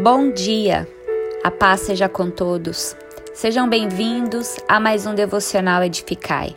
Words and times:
Bom 0.00 0.32
dia, 0.32 0.88
a 1.44 1.50
paz 1.50 1.82
seja 1.82 2.08
com 2.08 2.30
todos. 2.30 2.96
Sejam 3.34 3.68
bem-vindos 3.68 4.56
a 4.66 4.80
mais 4.80 5.06
um 5.06 5.14
Devocional 5.14 5.84
Edificai. 5.84 6.56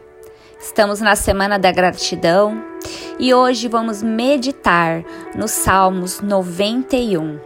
Estamos 0.59 1.01
na 1.01 1.15
Semana 1.15 1.59
da 1.59 1.71
Gratidão 1.71 2.63
e 3.19 3.33
hoje 3.33 3.67
vamos 3.67 4.01
meditar 4.01 5.03
nos 5.35 5.51
Salmos 5.51 6.21
91. 6.21 7.37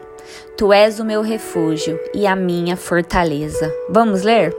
Tu 0.55 0.71
és 0.71 0.99
o 0.99 1.05
meu 1.05 1.21
refúgio 1.21 1.99
e 2.13 2.25
a 2.27 2.35
minha 2.35 2.77
fortaleza. 2.77 3.73
Vamos 3.89 4.21
ler? 4.21 4.55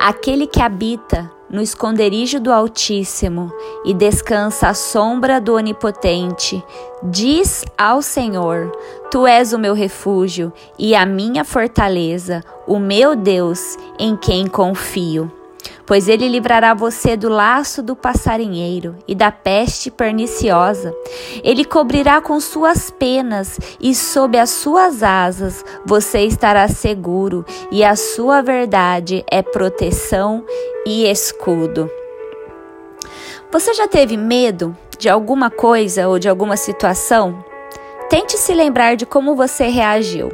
Aquele 0.00 0.46
que 0.46 0.60
habita 0.60 1.30
no 1.52 1.60
esconderijo 1.60 2.40
do 2.40 2.50
Altíssimo 2.50 3.52
e 3.84 3.92
descansa 3.92 4.68
à 4.68 4.74
sombra 4.74 5.40
do 5.40 5.54
Onipotente, 5.54 6.64
diz 7.02 7.64
ao 7.76 8.00
Senhor: 8.00 8.72
Tu 9.10 9.26
és 9.26 9.52
o 9.52 9.58
meu 9.58 9.74
refúgio 9.74 10.50
e 10.78 10.94
a 10.94 11.04
minha 11.04 11.44
fortaleza, 11.44 12.42
o 12.66 12.78
meu 12.78 13.14
Deus 13.14 13.76
em 13.98 14.16
quem 14.16 14.46
confio 14.46 15.30
pois 15.92 16.08
ele 16.08 16.26
livrará 16.26 16.72
você 16.72 17.18
do 17.18 17.28
laço 17.28 17.82
do 17.82 17.94
passarinheiro 17.94 18.96
e 19.06 19.14
da 19.14 19.30
peste 19.30 19.90
perniciosa. 19.90 20.90
Ele 21.44 21.66
cobrirá 21.66 22.18
com 22.18 22.40
suas 22.40 22.90
penas 22.90 23.60
e 23.78 23.94
sob 23.94 24.38
as 24.38 24.48
suas 24.48 25.02
asas 25.02 25.62
você 25.84 26.20
estará 26.20 26.66
seguro, 26.66 27.44
e 27.70 27.84
a 27.84 27.94
sua 27.94 28.40
verdade 28.40 29.22
é 29.30 29.42
proteção 29.42 30.42
e 30.86 31.04
escudo. 31.04 31.90
Você 33.50 33.74
já 33.74 33.86
teve 33.86 34.16
medo 34.16 34.74
de 34.98 35.10
alguma 35.10 35.50
coisa 35.50 36.08
ou 36.08 36.18
de 36.18 36.26
alguma 36.26 36.56
situação? 36.56 37.44
Tente 38.08 38.38
se 38.38 38.54
lembrar 38.54 38.96
de 38.96 39.04
como 39.04 39.36
você 39.36 39.66
reagiu. 39.66 40.30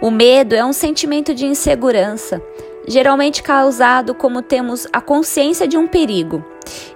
O 0.00 0.10
medo 0.10 0.52
é 0.56 0.64
um 0.64 0.72
sentimento 0.72 1.32
de 1.32 1.46
insegurança 1.46 2.42
geralmente 2.86 3.42
causado 3.42 4.14
como 4.14 4.42
temos 4.42 4.86
a 4.92 5.00
consciência 5.00 5.66
de 5.66 5.76
um 5.76 5.86
perigo 5.86 6.44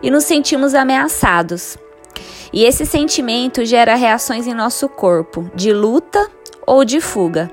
e 0.02 0.10
nos 0.10 0.24
sentimos 0.24 0.74
ameaçados. 0.74 1.76
E 2.52 2.64
esse 2.64 2.86
sentimento 2.86 3.64
gera 3.64 3.94
reações 3.94 4.46
em 4.46 4.54
nosso 4.54 4.88
corpo, 4.88 5.50
de 5.54 5.72
luta 5.72 6.28
ou 6.66 6.84
de 6.84 7.00
fuga. 7.00 7.50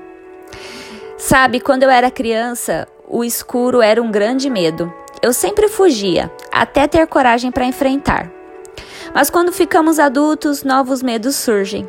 Sabe, 1.18 1.60
quando 1.60 1.82
eu 1.82 1.90
era 1.90 2.10
criança, 2.10 2.86
o 3.08 3.24
escuro 3.24 3.80
era 3.80 4.02
um 4.02 4.10
grande 4.10 4.48
medo. 4.50 4.92
Eu 5.22 5.32
sempre 5.32 5.68
fugia, 5.68 6.30
até 6.52 6.86
ter 6.86 7.06
coragem 7.06 7.50
para 7.50 7.64
enfrentar. 7.64 8.30
Mas 9.14 9.30
quando 9.30 9.52
ficamos 9.52 9.98
adultos, 9.98 10.64
novos 10.64 11.02
medos 11.02 11.36
surgem: 11.36 11.88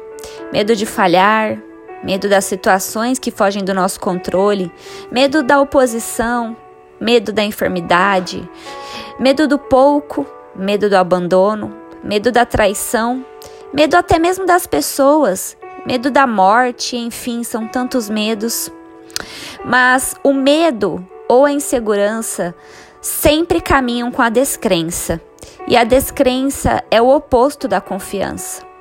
medo 0.54 0.76
de 0.76 0.86
falhar, 0.86 1.62
medo 2.04 2.30
das 2.30 2.46
situações 2.46 3.20
que 3.20 3.32
fogem 3.32 3.64
do 3.64 3.74
nosso 3.74 4.00
controle, 4.00 4.72
medo 5.12 5.42
da 5.42 5.60
oposição, 5.60 6.56
medo 7.00 7.34
da 7.34 7.44
enfermidade, 7.44 8.48
medo 9.20 9.48
do 9.48 9.58
pouco, 9.58 10.26
medo 10.56 10.90
do 10.90 10.96
abandono, 10.96 11.76
medo 12.04 12.32
da 12.32 12.46
traição, 12.46 13.26
medo 13.74 13.96
até 13.96 14.20
mesmo 14.20 14.46
das 14.46 14.66
pessoas, 14.66 15.58
medo 15.86 16.10
da 16.10 16.26
morte, 16.26 16.96
enfim, 16.96 17.44
são 17.44 17.68
tantos 17.68 18.10
medos. 18.10 18.72
Mas 19.64 20.16
o 20.24 20.34
medo 20.34 21.06
ou 21.28 21.46
a 21.46 21.52
insegurança 21.52 22.56
sempre 23.02 23.62
caminham 23.62 24.12
com 24.12 24.22
a 24.22 24.30
descrença, 24.30 25.22
e 25.68 25.76
a 25.76 25.84
descrença 25.84 26.84
é 26.90 27.02
o 27.02 27.10
oposto 27.10 27.68
da 27.68 27.82
confiança. 27.82 28.75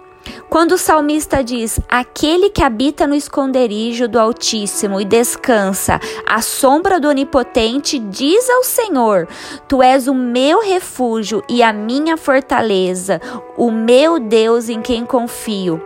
Quando 0.48 0.72
o 0.72 0.78
salmista 0.78 1.42
diz: 1.42 1.80
Aquele 1.88 2.48
que 2.48 2.62
habita 2.62 3.06
no 3.06 3.14
esconderijo 3.14 4.06
do 4.06 4.18
Altíssimo 4.18 5.00
e 5.00 5.04
descansa 5.04 6.00
à 6.26 6.40
sombra 6.40 7.00
do 7.00 7.08
Onipotente, 7.08 7.98
diz 7.98 8.48
ao 8.48 8.62
Senhor: 8.62 9.28
Tu 9.66 9.82
és 9.82 10.06
o 10.06 10.14
meu 10.14 10.60
refúgio 10.62 11.42
e 11.48 11.62
a 11.62 11.72
minha 11.72 12.16
fortaleza, 12.16 13.20
o 13.56 13.70
meu 13.70 14.18
Deus 14.20 14.68
em 14.68 14.80
quem 14.80 15.04
confio. 15.04 15.82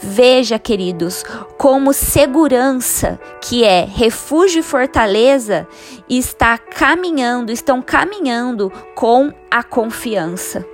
Veja, 0.00 0.58
queridos, 0.58 1.24
como 1.56 1.92
segurança, 1.92 3.20
que 3.40 3.62
é 3.62 3.84
refúgio 3.84 4.58
e 4.58 4.62
fortaleza, 4.64 5.68
está 6.08 6.58
caminhando, 6.58 7.52
estão 7.52 7.80
caminhando 7.80 8.72
com 8.96 9.32
a 9.48 9.62
confiança. 9.62 10.66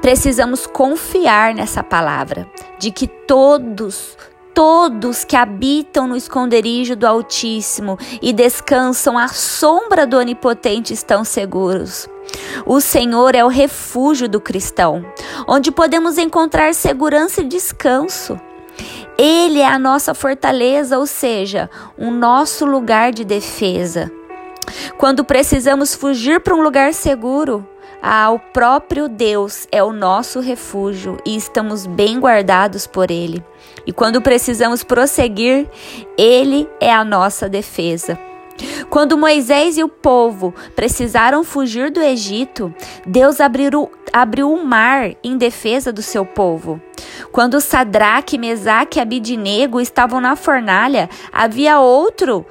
Precisamos 0.00 0.66
confiar 0.66 1.54
nessa 1.54 1.82
palavra, 1.82 2.48
de 2.78 2.90
que 2.90 3.06
todos, 3.06 4.16
todos 4.54 5.24
que 5.24 5.36
habitam 5.36 6.06
no 6.06 6.16
esconderijo 6.16 6.94
do 6.94 7.06
Altíssimo 7.06 7.98
e 8.22 8.32
descansam 8.32 9.18
à 9.18 9.28
sombra 9.28 10.06
do 10.06 10.18
Onipotente 10.18 10.92
estão 10.92 11.24
seguros. 11.24 12.08
O 12.64 12.80
Senhor 12.80 13.34
é 13.34 13.44
o 13.44 13.48
refúgio 13.48 14.28
do 14.28 14.40
cristão, 14.40 15.04
onde 15.46 15.70
podemos 15.70 16.18
encontrar 16.18 16.74
segurança 16.74 17.40
e 17.40 17.48
descanso. 17.48 18.38
Ele 19.18 19.60
é 19.60 19.66
a 19.66 19.78
nossa 19.78 20.12
fortaleza, 20.14 20.98
ou 20.98 21.06
seja, 21.06 21.70
o 21.96 22.10
nosso 22.10 22.66
lugar 22.66 23.12
de 23.12 23.24
defesa. 23.24 24.10
Quando 24.98 25.24
precisamos 25.24 25.94
fugir 25.94 26.40
para 26.40 26.54
um 26.54 26.62
lugar 26.62 26.92
seguro, 26.92 27.66
ah, 28.08 28.30
o 28.30 28.38
próprio 28.38 29.08
Deus 29.08 29.66
é 29.72 29.82
o 29.82 29.92
nosso 29.92 30.38
refúgio 30.38 31.18
e 31.26 31.34
estamos 31.34 31.88
bem 31.88 32.20
guardados 32.20 32.86
por 32.86 33.10
Ele. 33.10 33.44
E 33.84 33.92
quando 33.92 34.22
precisamos 34.22 34.84
prosseguir, 34.84 35.68
Ele 36.16 36.68
é 36.80 36.94
a 36.94 37.04
nossa 37.04 37.48
defesa. 37.48 38.16
Quando 38.88 39.18
Moisés 39.18 39.76
e 39.76 39.82
o 39.82 39.88
povo 39.88 40.54
precisaram 40.76 41.42
fugir 41.42 41.90
do 41.90 42.00
Egito, 42.00 42.72
Deus 43.04 43.40
abriu, 43.40 43.90
abriu 44.12 44.52
o 44.52 44.64
mar 44.64 45.16
em 45.24 45.36
defesa 45.36 45.92
do 45.92 46.00
seu 46.00 46.24
povo. 46.24 46.80
Quando 47.32 47.60
Sadraque, 47.60 48.38
Mesaque 48.38 49.00
e 49.00 49.02
Abidinego 49.02 49.80
estavam 49.80 50.20
na 50.20 50.36
fornalha, 50.36 51.10
havia 51.32 51.80
outro 51.80 52.46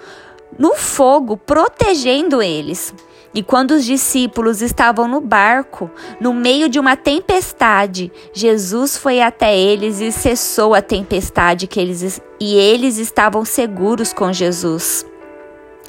no 0.60 0.76
fogo 0.76 1.38
protegendo 1.38 2.42
eles. 2.42 2.94
E 3.36 3.44
quando 3.44 3.72
os 3.72 3.84
discípulos 3.84 4.62
estavam 4.62 5.10
no 5.10 5.20
barco, 5.20 5.92
no 6.22 6.34
meio 6.34 6.70
de 6.70 6.80
uma 6.80 6.96
tempestade, 6.96 8.10
Jesus 8.34 8.96
foi 8.96 9.20
até 9.22 9.56
eles 9.56 10.00
e 10.00 10.10
cessou 10.10 10.74
a 10.74 10.82
tempestade 10.82 11.68
que 11.68 11.78
eles 11.78 12.22
e 12.40 12.56
eles 12.56 12.98
estavam 12.98 13.44
seguros 13.44 14.14
com 14.14 14.32
Jesus. 14.32 15.06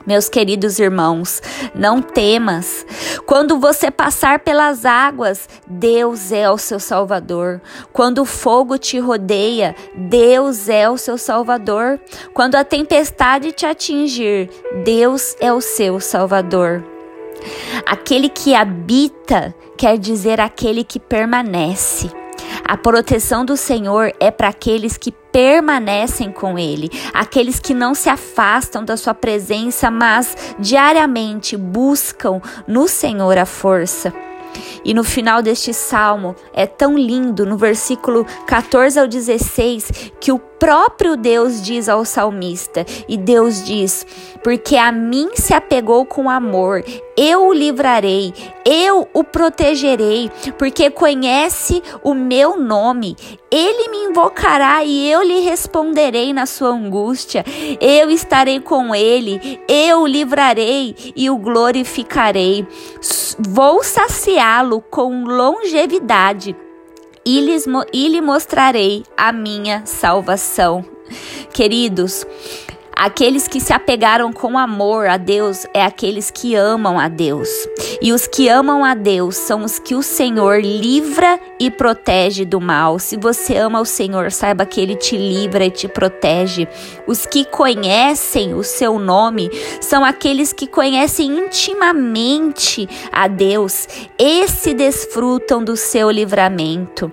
Meus 0.05 0.29
queridos 0.29 0.81
irmãos, 0.81 1.41
não 1.73 2.03
temas. 2.03 2.85
Quando 3.27 3.61
você 3.61 3.93
passar 3.93 4.41
pelas 4.41 4.85
águas, 4.85 5.49
Deus 5.69 6.33
é 6.33 6.51
o 6.51 6.59
seu 6.59 6.81
Salvador. 6.81 7.61
Quando 7.93 8.23
o 8.23 8.25
fogo 8.25 8.77
te 8.77 8.99
rodeia, 8.99 9.75
Deus 9.95 10.69
é 10.69 10.91
o 10.91 10.99
seu 10.99 11.17
Salvador. 11.17 12.01
Quando 12.35 12.57
a 12.57 12.65
tempestade 12.65 13.53
te 13.53 13.67
atingir, 13.67 14.51
Deus 14.85 15.37
é 15.41 15.53
o 15.53 15.61
seu 15.61 16.01
Salvador. 16.01 16.96
Aquele 17.87 18.29
que 18.29 18.55
habita 18.55 19.55
quer 19.77 19.99
dizer 19.99 20.41
aquele 20.41 20.85
que 20.85 20.99
permanece. 20.99 22.11
A 22.65 22.77
proteção 22.77 23.45
do 23.45 23.57
Senhor 23.57 24.13
é 24.19 24.31
para 24.31 24.49
aqueles 24.49 24.97
que 24.97 25.13
permanecem 25.13 26.33
com 26.33 26.59
Ele, 26.59 26.91
aqueles 27.15 27.61
que 27.61 27.75
não 27.75 27.95
se 27.95 28.09
afastam 28.09 28.85
da 28.85 28.97
Sua 28.97 29.15
presença, 29.15 29.91
mas 29.91 30.37
diariamente 30.59 31.57
buscam 31.57 32.41
no 32.67 32.89
Senhor 32.89 33.39
a 33.39 33.47
força. 33.47 34.13
E 34.87 34.95
no 34.95 35.03
final 35.03 35.43
deste 35.43 35.75
salmo 35.75 36.37
é 36.55 36.65
tão 36.65 36.97
lindo, 36.97 37.45
no 37.45 37.57
versículo 37.57 38.25
14 38.47 39.01
ao 39.01 39.09
16, 39.09 40.13
que 40.21 40.31
o 40.31 40.39
próprio 40.39 41.17
Deus 41.17 41.61
diz 41.61 41.89
ao 41.89 42.05
salmista, 42.05 42.87
e 43.09 43.17
Deus 43.17 43.65
diz: 43.65 44.07
Porque 44.45 44.77
a 44.77 44.93
mim 44.93 45.31
se 45.35 45.53
apegou 45.53 46.07
com 46.07 46.31
amor, 46.31 46.85
eu 47.17 47.49
o 47.49 47.53
livrarei, 47.53 48.33
eu 48.65 49.09
o 49.13 49.25
protegerei, 49.25 50.31
porque 50.59 50.91
conhece 50.91 51.83
o 52.03 52.15
meu 52.15 52.57
nome. 52.57 53.17
Ele 53.51 53.89
me 53.89 54.11
invocará 54.11 54.85
e 54.85 55.11
eu 55.11 55.23
lhe 55.23 55.41
responderei 55.41 56.33
na 56.33 56.47
sua 56.47 56.71
angústia. 56.71 57.45
Eu 57.81 58.11
estarei 58.11 58.61
com 58.61 58.95
ele, 58.95 59.61
eu 59.69 60.03
o 60.03 60.07
livrarei 60.07 60.95
e 61.17 61.31
o 61.31 61.39
glorificarei. 61.39 62.67
Vou 63.39 63.83
saciá-lo 63.83 64.76
com 64.81 65.25
longevidade 65.25 66.57
e, 67.25 67.41
lhes, 67.41 67.67
e 67.93 68.09
lhe 68.09 68.21
mostrarei 68.21 69.05
a 69.17 69.33
minha 69.33 69.85
salvação. 69.85 70.85
Queridos, 71.53 72.27
Aqueles 72.97 73.47
que 73.47 73.61
se 73.61 73.75
apegaram 73.75 74.33
com 74.33 74.57
amor 74.57 75.07
a 75.07 75.19
Deus 75.19 75.67
é 75.75 75.85
aqueles 75.85 76.31
que 76.31 76.55
amam 76.55 76.99
a 76.99 77.09
Deus. 77.09 77.47
E 78.01 78.11
os 78.11 78.27
que 78.27 78.49
amam 78.49 78.83
a 78.83 78.95
Deus 78.95 79.37
são 79.37 79.65
os 79.65 79.79
que 79.79 79.95
o 79.95 80.03
Senhor 80.03 80.63
livra 80.63 81.39
e 81.61 81.71
protege 81.71 82.47
do 82.47 82.59
mal. 82.59 82.99
Se 82.99 83.19
você 83.19 83.55
ama 83.59 83.83
o 83.83 83.85
Senhor, 83.85 84.33
saiba 84.33 84.65
que 84.65 84.81
ele 84.81 84.97
te 84.97 85.15
livra 85.15 85.67
e 85.67 85.71
te 85.71 85.87
protege. 85.87 86.67
Os 87.07 87.27
que 87.27 87.45
conhecem 87.45 88.55
o 88.55 88.63
seu 88.63 88.99
nome 88.99 89.51
são 89.79 90.03
aqueles 90.03 90.55
que 90.55 90.67
conhecem 90.67 91.39
intimamente 91.39 92.89
a 93.13 93.29
Deus. 93.29 93.87
Esses 94.19 94.73
desfrutam 94.73 95.63
do 95.63 95.77
seu 95.77 96.11
livramento. 96.11 97.13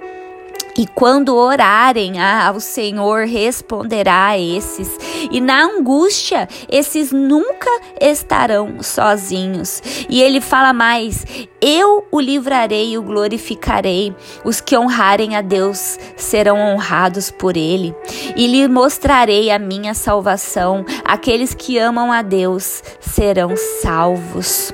E 0.78 0.88
quando 0.88 1.36
orarem, 1.36 2.20
ah, 2.20 2.52
o 2.56 2.60
Senhor 2.60 3.25
responderá 3.25 4.28
a 4.28 4.40
esses. 4.40 4.98
E 5.31 5.40
na 5.40 5.64
angústia, 5.64 6.48
esses 6.70 7.12
nunca 7.12 7.70
estarão 8.02 8.81
sozinhos. 8.81 9.81
E 10.10 10.22
ele 10.22 10.42
fala 10.42 10.74
mais: 10.74 11.25
Eu 11.62 12.08
o 12.12 12.20
livrarei 12.20 12.94
e 12.94 12.98
o 12.98 13.04
glorificarei. 13.04 14.16
Os 14.44 14.60
que 14.60 14.78
honrarem 14.78 15.36
a 15.36 15.42
Deus 15.42 16.00
serão 16.18 16.60
honrados 16.60 17.30
por 17.30 17.56
ele. 17.56 17.96
E 18.36 18.48
lhe 18.48 18.68
mostrarei 18.68 19.52
a 19.52 19.60
minha 19.60 19.94
salvação. 19.94 20.84
Aqueles 21.06 21.54
que 21.54 21.78
amam 21.78 22.12
a 22.12 22.22
Deus 22.24 22.84
serão 23.00 23.56
salvos. 23.81 24.74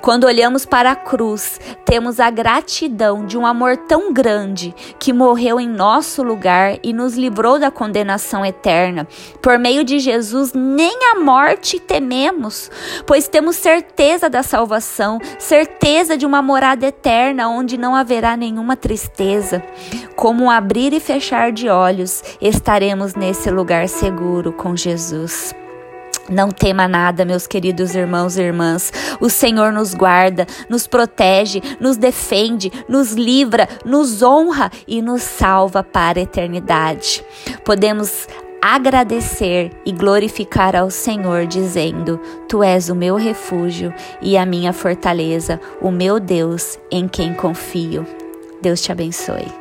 Quando 0.00 0.24
olhamos 0.24 0.64
para 0.64 0.92
a 0.92 0.96
cruz, 0.96 1.60
temos 1.84 2.20
a 2.20 2.30
gratidão 2.30 3.26
de 3.26 3.36
um 3.36 3.46
amor 3.46 3.76
tão 3.76 4.12
grande 4.12 4.74
que 4.98 5.12
morreu 5.12 5.60
em 5.60 5.68
nosso 5.68 6.22
lugar 6.22 6.78
e 6.82 6.92
nos 6.92 7.14
livrou 7.14 7.58
da 7.58 7.70
condenação 7.70 8.44
eterna. 8.44 9.06
Por 9.42 9.58
meio 9.58 9.84
de 9.84 9.98
Jesus, 9.98 10.52
nem 10.52 10.96
a 11.12 11.20
morte 11.20 11.78
tememos, 11.78 12.70
pois 13.06 13.28
temos 13.28 13.56
certeza 13.56 14.28
da 14.28 14.42
salvação, 14.42 15.18
certeza 15.38 16.16
de 16.16 16.26
uma 16.26 16.42
morada 16.42 16.86
eterna 16.86 17.48
onde 17.48 17.76
não 17.76 17.94
haverá 17.94 18.36
nenhuma 18.36 18.76
tristeza. 18.76 19.62
Como 20.16 20.44
um 20.44 20.50
abrir 20.50 20.92
e 20.92 21.00
fechar 21.00 21.52
de 21.52 21.68
olhos, 21.68 22.22
estaremos 22.40 23.14
nesse 23.14 23.50
lugar 23.50 23.88
seguro 23.88 24.52
com 24.52 24.76
Jesus. 24.76 25.54
Não 26.28 26.50
tema 26.50 26.86
nada, 26.86 27.24
meus 27.24 27.46
queridos 27.46 27.94
irmãos 27.94 28.36
e 28.36 28.42
irmãs. 28.42 28.92
O 29.20 29.28
Senhor 29.28 29.72
nos 29.72 29.94
guarda, 29.94 30.46
nos 30.68 30.86
protege, 30.86 31.62
nos 31.80 31.96
defende, 31.96 32.70
nos 32.88 33.12
livra, 33.12 33.68
nos 33.84 34.22
honra 34.22 34.70
e 34.86 35.02
nos 35.02 35.22
salva 35.22 35.82
para 35.82 36.18
a 36.18 36.22
eternidade. 36.22 37.24
Podemos 37.64 38.28
agradecer 38.62 39.72
e 39.84 39.92
glorificar 39.92 40.76
ao 40.76 40.90
Senhor, 40.90 41.46
dizendo: 41.46 42.20
Tu 42.48 42.62
és 42.62 42.88
o 42.88 42.94
meu 42.94 43.16
refúgio 43.16 43.92
e 44.20 44.36
a 44.36 44.44
minha 44.44 44.72
fortaleza, 44.72 45.60
o 45.80 45.90
meu 45.90 46.20
Deus 46.20 46.78
em 46.90 47.08
quem 47.08 47.34
confio. 47.34 48.06
Deus 48.60 48.80
te 48.80 48.92
abençoe. 48.92 49.59